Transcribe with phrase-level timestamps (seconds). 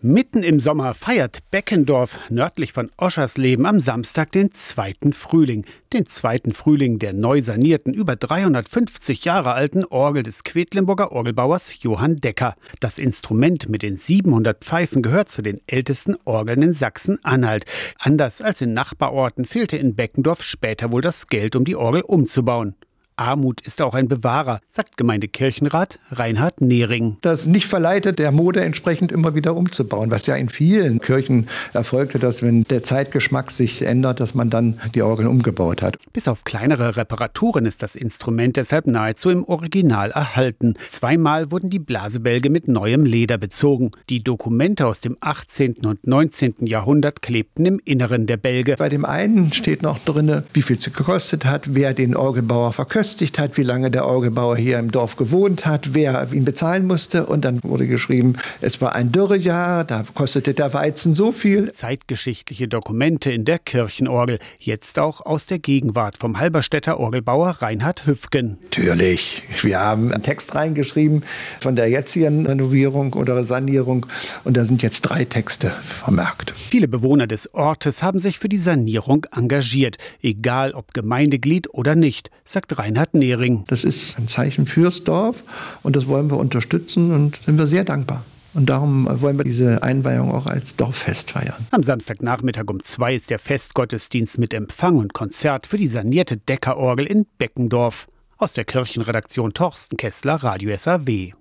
[0.00, 5.66] Mitten im Sommer feiert Beckendorf nördlich von Oschersleben am Samstag den zweiten Frühling.
[5.92, 12.14] Den zweiten Frühling der neu sanierten, über 350 Jahre alten Orgel des Quedlinburger Orgelbauers Johann
[12.14, 12.54] Decker.
[12.78, 17.64] Das Instrument mit den 700 Pfeifen gehört zu den ältesten Orgeln in Sachsen-Anhalt.
[17.98, 22.76] Anders als in Nachbarorten fehlte in Beckendorf später wohl das Geld, um die Orgel umzubauen.
[23.18, 27.16] Armut ist auch ein Bewahrer, sagt Gemeindekirchenrat Reinhard Nehring.
[27.20, 32.20] Das nicht verleitet, der Mode entsprechend immer wieder umzubauen, was ja in vielen Kirchen erfolgte,
[32.20, 35.98] dass wenn der Zeitgeschmack sich ändert, dass man dann die Orgeln umgebaut hat.
[36.12, 40.74] Bis auf kleinere Reparaturen ist das Instrument deshalb nahezu im Original erhalten.
[40.86, 43.90] Zweimal wurden die Blasebälge mit neuem Leder bezogen.
[44.10, 45.84] Die Dokumente aus dem 18.
[45.84, 46.66] und 19.
[46.66, 48.76] Jahrhundert klebten im Inneren der Bälge.
[48.78, 53.07] Bei dem einen steht noch drin, wie viel sie gekostet hat, wer den Orgelbauer verköstigt
[53.08, 57.24] verköstigt hat, wie lange der Orgelbauer hier im Dorf gewohnt hat, wer ihn bezahlen musste.
[57.24, 61.72] Und dann wurde geschrieben, es war ein Dürrejahr, da kostete der Weizen so viel.
[61.72, 68.58] Zeitgeschichtliche Dokumente in der Kirchenorgel, jetzt auch aus der Gegenwart vom Halberstädter Orgelbauer Reinhard Hüfgen.
[68.64, 71.24] Natürlich, wir haben einen Text reingeschrieben
[71.60, 74.04] von der jetzigen Renovierung oder Sanierung
[74.44, 76.52] und da sind jetzt drei Texte vermerkt.
[76.54, 82.30] Viele Bewohner des Ortes haben sich für die Sanierung engagiert, egal ob Gemeindeglied oder nicht,
[82.44, 83.64] sagt Reinhard Nehring.
[83.68, 85.42] Das ist ein Zeichen fürs Dorf
[85.82, 88.24] und das wollen wir unterstützen und sind wir sehr dankbar.
[88.54, 91.66] Und darum wollen wir diese Einweihung auch als Dorffest feiern.
[91.70, 97.06] Am Samstagnachmittag um zwei ist der Festgottesdienst mit Empfang und Konzert für die sanierte Deckerorgel
[97.06, 98.06] in Beckendorf.
[98.36, 101.32] Aus der Kirchenredaktion Torsten Kessler, Radio SAW.